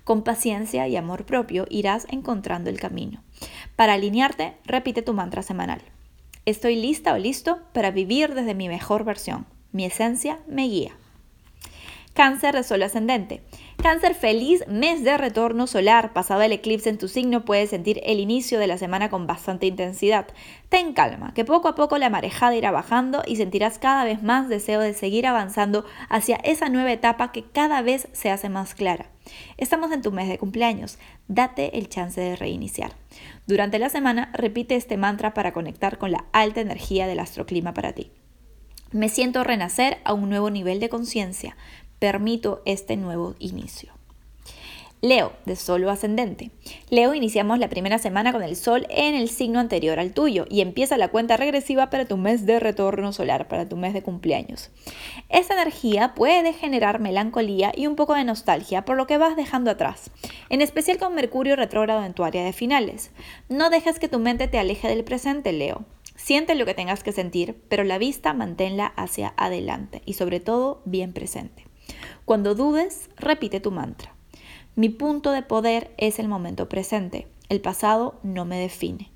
Con 0.02 0.24
paciencia 0.24 0.88
y 0.88 0.96
amor 0.96 1.24
propio 1.24 1.64
irás 1.70 2.08
encontrando 2.10 2.70
el 2.70 2.80
camino. 2.80 3.22
Para 3.76 3.92
alinearte, 3.92 4.56
repite 4.64 5.02
tu 5.02 5.12
mantra 5.12 5.42
semanal. 5.42 5.82
Estoy 6.46 6.74
lista 6.74 7.14
o 7.14 7.18
listo 7.18 7.60
para 7.72 7.92
vivir 7.92 8.34
desde 8.34 8.56
mi 8.56 8.66
mejor 8.66 9.04
versión. 9.04 9.46
Mi 9.70 9.84
esencia 9.84 10.40
me 10.48 10.64
guía. 10.64 10.96
Cáncer 12.14 12.54
de 12.54 12.62
Sol 12.62 12.80
ascendente. 12.84 13.42
Cáncer 13.82 14.14
feliz, 14.14 14.62
mes 14.68 15.02
de 15.02 15.18
retorno 15.18 15.66
solar. 15.66 16.12
Pasado 16.12 16.42
el 16.42 16.52
eclipse 16.52 16.88
en 16.88 16.96
tu 16.96 17.08
signo 17.08 17.44
puedes 17.44 17.70
sentir 17.70 18.00
el 18.04 18.20
inicio 18.20 18.60
de 18.60 18.68
la 18.68 18.78
semana 18.78 19.10
con 19.10 19.26
bastante 19.26 19.66
intensidad. 19.66 20.28
Ten 20.68 20.92
calma, 20.92 21.34
que 21.34 21.44
poco 21.44 21.66
a 21.66 21.74
poco 21.74 21.98
la 21.98 22.10
marejada 22.10 22.54
irá 22.54 22.70
bajando 22.70 23.24
y 23.26 23.34
sentirás 23.34 23.80
cada 23.80 24.04
vez 24.04 24.22
más 24.22 24.48
deseo 24.48 24.78
de 24.78 24.94
seguir 24.94 25.26
avanzando 25.26 25.84
hacia 26.08 26.36
esa 26.36 26.68
nueva 26.68 26.92
etapa 26.92 27.32
que 27.32 27.42
cada 27.42 27.82
vez 27.82 28.06
se 28.12 28.30
hace 28.30 28.48
más 28.48 28.76
clara. 28.76 29.10
Estamos 29.56 29.90
en 29.90 30.02
tu 30.02 30.12
mes 30.12 30.28
de 30.28 30.38
cumpleaños, 30.38 30.98
date 31.26 31.76
el 31.78 31.88
chance 31.88 32.20
de 32.20 32.36
reiniciar. 32.36 32.92
Durante 33.48 33.80
la 33.80 33.88
semana 33.88 34.30
repite 34.34 34.76
este 34.76 34.96
mantra 34.96 35.34
para 35.34 35.52
conectar 35.52 35.98
con 35.98 36.12
la 36.12 36.26
alta 36.32 36.60
energía 36.60 37.08
del 37.08 37.18
astroclima 37.18 37.74
para 37.74 37.92
ti. 37.92 38.12
Me 38.94 39.08
siento 39.08 39.42
renacer 39.42 39.98
a 40.04 40.12
un 40.12 40.28
nuevo 40.28 40.50
nivel 40.50 40.78
de 40.78 40.88
conciencia 40.88 41.56
permito 42.04 42.60
este 42.66 42.98
nuevo 42.98 43.34
inicio. 43.38 43.90
Leo, 45.00 45.32
de 45.46 45.56
Sol 45.56 45.88
ascendente. 45.88 46.50
Leo, 46.90 47.14
iniciamos 47.14 47.58
la 47.58 47.70
primera 47.70 47.98
semana 47.98 48.30
con 48.30 48.42
el 48.42 48.56
Sol 48.56 48.86
en 48.90 49.14
el 49.14 49.30
signo 49.30 49.58
anterior 49.58 49.98
al 49.98 50.12
tuyo 50.12 50.44
y 50.50 50.60
empieza 50.60 50.98
la 50.98 51.08
cuenta 51.08 51.38
regresiva 51.38 51.88
para 51.88 52.04
tu 52.04 52.18
mes 52.18 52.44
de 52.44 52.60
retorno 52.60 53.14
solar, 53.14 53.48
para 53.48 53.66
tu 53.66 53.76
mes 53.76 53.94
de 53.94 54.02
cumpleaños. 54.02 54.68
Esta 55.30 55.54
energía 55.54 56.12
puede 56.14 56.52
generar 56.52 57.00
melancolía 57.00 57.72
y 57.74 57.86
un 57.86 57.96
poco 57.96 58.12
de 58.12 58.24
nostalgia 58.24 58.84
por 58.84 58.98
lo 58.98 59.06
que 59.06 59.16
vas 59.16 59.34
dejando 59.34 59.70
atrás, 59.70 60.10
en 60.50 60.60
especial 60.60 60.98
con 60.98 61.14
Mercurio 61.14 61.56
retrógrado 61.56 62.04
en 62.04 62.12
tu 62.12 62.22
área 62.22 62.44
de 62.44 62.52
finales. 62.52 63.12
No 63.48 63.70
dejes 63.70 63.98
que 63.98 64.08
tu 64.08 64.18
mente 64.18 64.46
te 64.46 64.58
aleje 64.58 64.88
del 64.88 65.04
presente, 65.04 65.54
Leo. 65.54 65.86
Siente 66.16 66.54
lo 66.54 66.66
que 66.66 66.74
tengas 66.74 67.02
que 67.02 67.12
sentir, 67.12 67.62
pero 67.70 67.82
la 67.82 67.96
vista 67.96 68.34
manténla 68.34 68.88
hacia 68.88 69.32
adelante 69.38 70.02
y 70.04 70.12
sobre 70.12 70.40
todo 70.40 70.82
bien 70.84 71.14
presente. 71.14 71.63
Cuando 72.24 72.54
dudes, 72.54 73.10
repite 73.16 73.60
tu 73.60 73.70
mantra. 73.70 74.14
Mi 74.76 74.88
punto 74.88 75.30
de 75.30 75.42
poder 75.42 75.92
es 75.98 76.18
el 76.18 76.26
momento 76.26 76.68
presente. 76.68 77.28
El 77.50 77.60
pasado 77.60 78.18
no 78.22 78.44
me 78.46 78.58
define. 78.58 79.10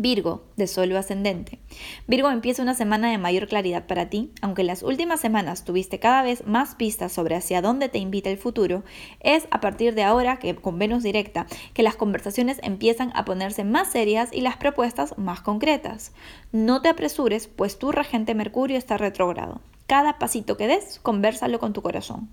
Virgo, 0.00 0.44
de 0.56 0.68
Sol 0.68 0.96
ascendente. 0.96 1.58
Virgo 2.06 2.30
empieza 2.30 2.62
una 2.62 2.74
semana 2.74 3.10
de 3.10 3.18
mayor 3.18 3.48
claridad 3.48 3.88
para 3.88 4.08
ti, 4.08 4.30
aunque 4.40 4.60
en 4.62 4.68
las 4.68 4.84
últimas 4.84 5.20
semanas 5.20 5.64
tuviste 5.64 5.98
cada 5.98 6.22
vez 6.22 6.46
más 6.46 6.76
pistas 6.76 7.10
sobre 7.10 7.34
hacia 7.34 7.62
dónde 7.62 7.88
te 7.88 7.98
invita 7.98 8.30
el 8.30 8.38
futuro, 8.38 8.84
es 9.18 9.48
a 9.50 9.60
partir 9.60 9.96
de 9.96 10.04
ahora 10.04 10.38
que 10.38 10.54
con 10.54 10.78
Venus 10.78 11.02
directa 11.02 11.48
que 11.74 11.82
las 11.82 11.96
conversaciones 11.96 12.60
empiezan 12.62 13.10
a 13.16 13.24
ponerse 13.24 13.64
más 13.64 13.90
serias 13.90 14.28
y 14.32 14.40
las 14.40 14.56
propuestas 14.56 15.18
más 15.18 15.40
concretas. 15.40 16.12
No 16.52 16.80
te 16.80 16.90
apresures, 16.90 17.48
pues 17.48 17.76
tu 17.80 17.90
regente 17.90 18.36
Mercurio 18.36 18.78
está 18.78 18.98
retrógrado. 18.98 19.60
Cada 19.88 20.18
pasito 20.18 20.58
que 20.58 20.66
des, 20.66 20.98
conversalo 21.00 21.58
con 21.58 21.72
tu 21.72 21.80
corazón. 21.80 22.28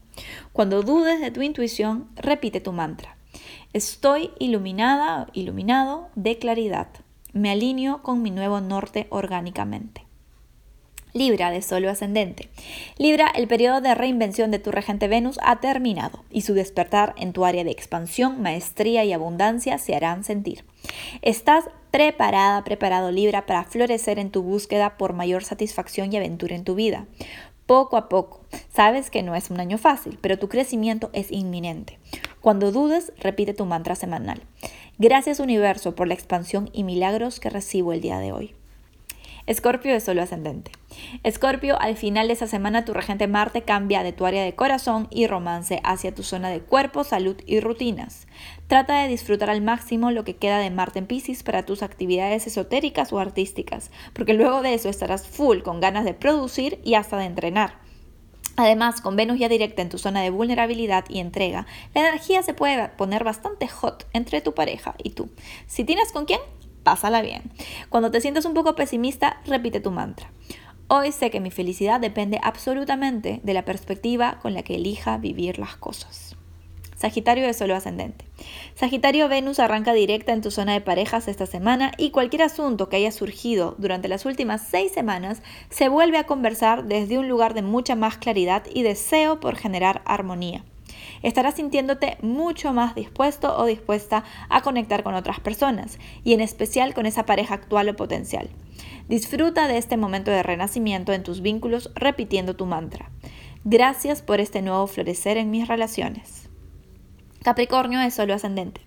Cuando 0.52 0.84
dudes 0.84 1.22
de 1.22 1.32
tu 1.32 1.42
intuición, 1.42 2.10
repite 2.18 2.60
tu 2.60 2.74
mantra. 2.74 3.16
Estoy 3.72 4.32
iluminada, 4.40 5.28
iluminado 5.32 6.10
de 6.16 6.38
claridad. 6.38 6.90
Me 7.32 7.52
alineo 7.52 8.04
con 8.04 8.22
mi 8.22 8.30
nuevo 8.30 8.60
norte 8.60 9.08
orgánicamente. 9.10 10.06
Libra 11.16 11.50
de 11.50 11.62
Solo 11.62 11.90
ascendente. 11.90 12.50
Libra, 12.98 13.32
el 13.34 13.48
periodo 13.48 13.80
de 13.80 13.96
reinvención 13.96 14.52
de 14.52 14.60
tu 14.60 14.72
regente 14.72 15.08
Venus 15.08 15.40
ha 15.42 15.62
terminado 15.62 16.26
y 16.30 16.42
su 16.42 16.54
despertar 16.54 17.16
en 17.18 17.32
tu 17.32 17.46
área 17.46 17.64
de 17.64 17.72
expansión, 17.72 18.42
maestría 18.42 19.06
y 19.06 19.14
abundancia 19.14 19.78
se 19.78 19.96
harán 19.96 20.26
sentir. 20.26 20.66
Estás 21.22 21.70
preparada, 21.90 22.62
preparado 22.66 23.12
Libra 23.12 23.46
para 23.46 23.64
florecer 23.64 24.20
en 24.20 24.30
tu 24.30 24.44
búsqueda 24.44 24.98
por 24.98 25.14
mayor 25.14 25.46
satisfacción 25.46 26.12
y 26.12 26.18
aventura 26.18 26.54
en 26.54 26.66
tu 26.66 26.76
vida. 26.76 27.06
Poco 27.66 27.98
a 27.98 28.10
poco. 28.10 28.42
Sabes 28.72 29.10
que 29.10 29.24
no 29.24 29.34
es 29.34 29.50
un 29.50 29.60
año 29.60 29.80
fácil, 29.80 30.20
pero 30.22 30.38
tu 30.38 30.50
crecimiento 30.50 31.10
es 31.14 31.32
inminente. 31.32 31.98
Cuando 32.40 32.72
dudes, 32.72 33.12
repite 33.18 33.56
tu 33.56 33.66
mantra 33.66 33.96
semanal. 33.96 34.44
Gracias 35.00 35.40
universo 35.40 35.96
por 35.96 36.08
la 36.08 36.14
expansión 36.14 36.70
y 36.74 36.84
milagros 36.84 37.40
que 37.40 37.50
recibo 37.50 37.92
el 37.92 38.02
día 38.02 38.20
de 38.20 38.32
hoy. 38.32 38.54
Escorpio 39.48 39.94
de 39.94 40.00
solo 40.00 40.22
ascendente. 40.22 40.72
Escorpio, 41.24 41.80
al 41.80 41.96
final 41.96 42.28
de 42.28 42.34
esa 42.34 42.48
semana 42.48 42.86
tu 42.86 42.94
regente 42.94 43.28
Marte 43.28 43.64
cambia 43.64 44.04
de 44.04 44.14
tu 44.14 44.26
área 44.26 44.44
de 44.44 44.56
corazón 44.56 45.08
y 45.12 45.28
romance 45.28 45.82
hacia 45.84 46.14
tu 46.14 46.24
zona 46.24 46.50
de 46.50 46.62
cuerpo, 46.62 47.04
salud 47.04 47.36
y 47.46 47.60
rutinas. 47.60 48.28
Trata 48.68 49.02
de 49.02 49.08
disfrutar 49.08 49.50
al 49.50 49.62
máximo 49.62 50.12
lo 50.12 50.24
que 50.24 50.36
queda 50.36 50.60
de 50.60 50.72
Marte 50.72 51.00
en 51.00 51.08
Pisces 51.08 51.44
para 51.44 51.64
tus 51.64 51.84
actividades 51.84 52.48
esotéricas 52.48 53.14
o 53.14 53.20
artísticas, 53.20 53.92
porque 54.14 54.34
luego 54.34 54.62
de 54.62 54.74
eso 54.74 54.90
estarás 54.90 55.28
full 55.28 55.60
con 55.60 55.80
ganas 55.80 56.06
de 56.06 56.14
producir 56.14 56.80
y 56.84 56.96
hasta 56.96 57.18
de 57.18 57.26
entrenar. 57.26 57.86
Además, 58.58 59.02
con 59.02 59.16
Venus 59.16 59.38
ya 59.38 59.50
directa 59.50 59.82
en 59.82 59.90
tu 59.90 59.98
zona 59.98 60.22
de 60.22 60.30
vulnerabilidad 60.30 61.06
y 61.10 61.20
entrega, 61.20 61.66
la 61.94 62.02
energía 62.02 62.42
se 62.42 62.54
puede 62.54 62.88
poner 62.90 63.24
bastante 63.24 63.68
hot 63.68 64.08
entre 64.14 64.42
tu 64.42 64.54
pareja 64.54 64.96
y 65.04 65.10
tú. 65.10 65.30
Si 65.68 65.84
tienes 65.84 66.14
con 66.14 66.26
quién, 66.26 66.40
pásala 66.84 67.22
bien. 67.22 67.52
Cuando 67.90 68.12
te 68.12 68.22
sientes 68.22 68.46
un 68.46 68.54
poco 68.54 68.76
pesimista, 68.76 69.42
repite 69.46 69.82
tu 69.82 69.92
mantra. 69.92 70.32
Hoy 70.88 71.12
sé 71.12 71.32
que 71.32 71.40
mi 71.40 71.50
felicidad 71.50 72.00
depende 72.00 72.40
absolutamente 72.44 73.40
de 73.42 73.54
la 73.56 73.66
perspectiva 73.66 74.38
con 74.40 74.54
la 74.54 74.62
que 74.62 74.76
elija 74.76 75.18
vivir 75.18 75.58
las 75.58 75.78
cosas. 75.78 76.36
Sagitario 76.96 77.44
de 77.44 77.56
solo 77.56 77.76
ascendente. 77.76 78.26
Sagitario 78.76 79.28
Venus 79.28 79.60
arranca 79.60 79.94
directa 79.94 80.32
en 80.32 80.42
tu 80.42 80.52
zona 80.52 80.74
de 80.74 80.82
parejas 80.82 81.28
esta 81.28 81.48
semana 81.48 81.92
y 81.98 82.12
cualquier 82.12 82.44
asunto 82.44 82.88
que 82.88 82.98
haya 82.98 83.12
surgido 83.12 83.74
durante 83.80 84.08
las 84.08 84.26
últimas 84.26 84.62
seis 84.62 84.92
semanas 84.92 85.42
se 85.70 85.90
vuelve 85.90 86.20
a 86.20 86.28
conversar 86.28 86.86
desde 86.86 87.18
un 87.18 87.28
lugar 87.28 87.56
de 87.56 87.64
mucha 87.64 87.96
más 87.96 88.18
claridad 88.18 88.64
y 88.72 88.84
deseo 88.84 89.40
por 89.40 89.56
generar 89.56 90.04
armonía 90.06 90.64
estarás 91.28 91.56
sintiéndote 91.56 92.18
mucho 92.22 92.72
más 92.72 92.94
dispuesto 92.94 93.58
o 93.58 93.66
dispuesta 93.66 94.24
a 94.48 94.62
conectar 94.62 95.02
con 95.02 95.16
otras 95.16 95.40
personas 95.40 95.98
y 96.24 96.34
en 96.34 96.42
especial 96.42 96.94
con 96.94 97.08
esa 97.08 97.26
pareja 97.26 97.56
actual 97.56 97.90
o 97.90 97.96
potencial. 97.96 98.50
Disfruta 99.10 99.68
de 99.68 99.78
este 99.78 99.98
momento 99.98 100.30
de 100.30 100.44
renacimiento 100.44 101.14
en 101.14 101.24
tus 101.24 101.42
vínculos 101.42 101.92
repitiendo 101.96 102.56
tu 102.56 102.68
mantra. 102.68 103.10
Gracias 103.64 104.22
por 104.22 104.40
este 104.40 104.62
nuevo 104.62 104.86
florecer 104.86 105.38
en 105.38 105.50
mis 105.50 105.68
relaciones. 105.68 106.45
Capricornio 107.46 108.02
es 108.02 108.16
solo 108.16 108.34
ascendente. 108.34 108.82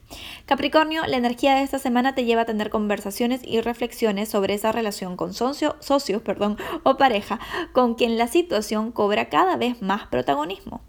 Capricornio, 0.44 1.06
la 1.06 1.16
energía 1.16 1.54
de 1.54 1.62
esta 1.62 1.78
semana 1.78 2.16
te 2.16 2.24
lleva 2.24 2.42
a 2.42 2.44
tener 2.44 2.70
conversaciones 2.70 3.40
y 3.44 3.60
reflexiones 3.60 4.30
sobre 4.30 4.54
esa 4.54 4.72
relación 4.72 5.16
con 5.16 5.32
socio, 5.32 5.76
socios 5.78 6.22
perdón, 6.22 6.56
o 6.82 6.96
pareja 6.96 7.38
con 7.72 7.94
quien 7.94 8.18
la 8.18 8.26
situación 8.26 8.90
cobra 8.90 9.28
cada 9.28 9.56
vez 9.56 9.80
más 9.80 10.08
protagonismo. 10.08 10.80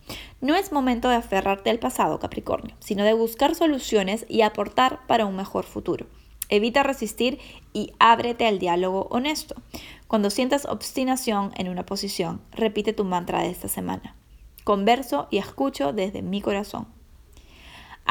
No 0.42 0.56
es 0.56 0.72
momento 0.72 1.10
de 1.10 1.18
aferrarte 1.18 1.70
al 1.70 1.78
pasado, 1.78 2.18
Capricornio, 2.18 2.76
sino 2.80 3.04
de 3.04 3.14
buscar 3.14 3.54
soluciones 3.54 4.26
y 4.28 4.42
aportar 4.42 5.06
para 5.06 5.28
un 5.28 5.36
mejor 5.36 5.64
futuro. 5.64 6.08
Evita 6.50 6.82
resistir 6.82 7.38
y 7.72 7.94
ábrete 8.00 8.48
al 8.48 8.58
diálogo 8.58 9.10
honesto. 9.12 9.54
Cuando 10.08 10.32
sientas 10.32 10.66
obstinación 10.66 11.52
en 11.56 11.70
una 11.70 11.86
posición, 11.86 12.42
repite 12.52 12.94
tu 12.94 13.06
mantra 13.06 13.44
de 13.44 13.52
esta 13.52 13.68
semana. 13.68 14.16
Converso 14.64 15.28
y 15.30 15.38
escucho 15.38 15.94
desde 15.94 16.24
mi 16.24 16.42
corazón. 16.42 16.99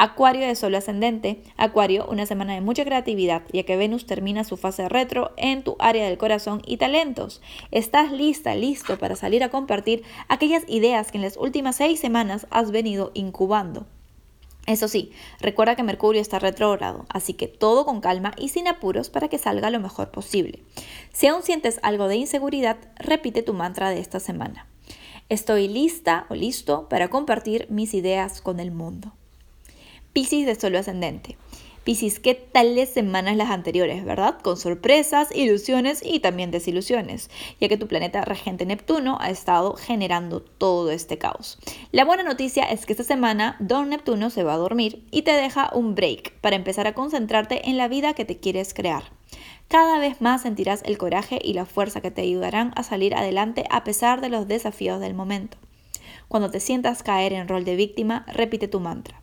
Acuario 0.01 0.47
de 0.47 0.55
Sol 0.55 0.75
ascendente. 0.75 1.43
Acuario, 1.57 2.07
una 2.09 2.25
semana 2.25 2.53
de 2.53 2.61
mucha 2.61 2.85
creatividad, 2.85 3.41
ya 3.51 3.63
que 3.63 3.75
Venus 3.75 4.05
termina 4.05 4.45
su 4.45 4.55
fase 4.55 4.87
retro 4.87 5.33
en 5.35 5.61
tu 5.61 5.75
área 5.77 6.05
del 6.05 6.17
corazón 6.17 6.61
y 6.65 6.77
talentos. 6.77 7.41
Estás 7.71 8.09
lista, 8.13 8.55
listo 8.55 8.97
para 8.97 9.17
salir 9.17 9.43
a 9.43 9.49
compartir 9.49 10.03
aquellas 10.29 10.63
ideas 10.69 11.11
que 11.11 11.17
en 11.17 11.23
las 11.23 11.35
últimas 11.35 11.75
seis 11.75 11.99
semanas 11.99 12.47
has 12.49 12.71
venido 12.71 13.11
incubando. 13.13 13.87
Eso 14.67 14.87
sí, 14.87 15.11
recuerda 15.41 15.75
que 15.75 15.83
Mercurio 15.83 16.21
está 16.21 16.39
retrógrado, 16.39 17.05
así 17.09 17.33
que 17.33 17.49
todo 17.49 17.85
con 17.85 17.99
calma 17.99 18.31
y 18.37 18.47
sin 18.47 18.69
apuros 18.69 19.09
para 19.09 19.27
que 19.27 19.37
salga 19.37 19.69
lo 19.69 19.81
mejor 19.81 20.11
posible. 20.11 20.63
Si 21.11 21.27
aún 21.27 21.43
sientes 21.43 21.77
algo 21.83 22.07
de 22.07 22.15
inseguridad, 22.15 22.77
repite 22.95 23.43
tu 23.43 23.53
mantra 23.53 23.89
de 23.89 23.99
esta 23.99 24.21
semana. 24.21 24.65
Estoy 25.27 25.67
lista 25.67 26.25
o 26.29 26.35
listo 26.35 26.87
para 26.87 27.09
compartir 27.09 27.67
mis 27.69 27.93
ideas 27.93 28.39
con 28.39 28.61
el 28.61 28.71
mundo. 28.71 29.11
Piscis 30.11 30.47
de 30.47 30.55
solo 30.55 30.79
ascendente. 30.79 31.37
Piscis, 31.83 32.19
¿qué 32.19 32.33
tales 32.33 32.89
semanas 32.89 33.35
las 33.37 33.51
anteriores, 33.51 34.03
verdad? 34.03 34.39
Con 34.41 34.57
sorpresas, 34.57 35.29
ilusiones 35.35 36.01
y 36.03 36.19
también 36.19 36.49
desilusiones, 36.49 37.29
ya 37.61 37.69
que 37.69 37.77
tu 37.77 37.87
planeta 37.87 38.25
regente 38.25 38.65
Neptuno 38.65 39.17
ha 39.21 39.29
estado 39.29 39.75
generando 39.75 40.41
todo 40.41 40.89
este 40.89 41.19
caos. 41.19 41.59
La 41.91 42.05
buena 42.05 42.23
noticia 42.23 42.63
es 42.63 42.87
que 42.87 42.93
esta 42.93 43.03
semana 43.03 43.55
Don 43.59 43.89
Neptuno 43.89 44.31
se 44.31 44.43
va 44.43 44.53
a 44.55 44.57
dormir 44.57 45.05
y 45.11 45.21
te 45.21 45.31
deja 45.31 45.69
un 45.73 45.93
break 45.93 46.33
para 46.41 46.55
empezar 46.55 46.87
a 46.87 46.95
concentrarte 46.95 47.69
en 47.69 47.77
la 47.77 47.87
vida 47.87 48.13
que 48.13 48.25
te 48.25 48.39
quieres 48.39 48.73
crear. 48.73 49.03
Cada 49.67 49.99
vez 49.99 50.21
más 50.21 50.41
sentirás 50.41 50.81
el 50.85 50.97
coraje 50.97 51.39
y 51.43 51.53
la 51.53 51.65
fuerza 51.65 52.01
que 52.01 52.09
te 52.09 52.23
ayudarán 52.23 52.73
a 52.75 52.81
salir 52.81 53.13
adelante 53.13 53.65
a 53.69 53.83
pesar 53.83 54.21
de 54.21 54.29
los 54.29 54.47
desafíos 54.47 54.99
del 54.99 55.13
momento. 55.13 55.57
Cuando 56.27 56.51
te 56.51 56.59
sientas 56.59 57.01
caer 57.01 57.33
en 57.33 57.47
rol 57.47 57.65
de 57.65 57.75
víctima, 57.75 58.25
repite 58.27 58.67
tu 58.67 58.79
mantra. 58.79 59.19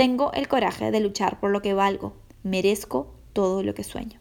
Tengo 0.00 0.32
el 0.32 0.48
coraje 0.48 0.90
de 0.90 1.00
luchar 1.00 1.40
por 1.40 1.50
lo 1.50 1.60
que 1.60 1.74
valgo. 1.74 2.14
Merezco 2.42 3.12
todo 3.34 3.62
lo 3.62 3.74
que 3.74 3.84
sueño. 3.84 4.18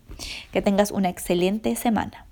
Que 0.51 0.61
tengas 0.61 0.91
una 0.91 1.07
excelente 1.07 1.73
semana. 1.77 2.25